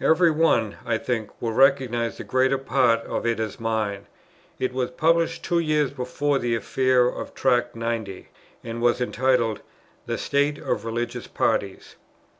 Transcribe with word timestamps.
Every 0.00 0.30
one, 0.30 0.76
I 0.86 0.96
think, 0.96 1.30
will 1.42 1.54
recognize 1.54 2.16
the 2.16 2.22
greater 2.22 2.56
part 2.56 3.00
of 3.00 3.26
it 3.26 3.40
as 3.40 3.58
mine. 3.58 4.06
It 4.60 4.72
was 4.72 4.92
published 4.92 5.42
two 5.42 5.58
years 5.58 5.90
before 5.90 6.38
the 6.38 6.54
affair 6.54 7.08
of 7.08 7.34
Tract 7.34 7.74
90, 7.74 8.28
and 8.62 8.80
was 8.80 9.00
entitled 9.00 9.60
"The 10.06 10.18
State 10.18 10.58
of 10.58 10.84
Religious 10.84 11.26
Parties." 11.26 11.96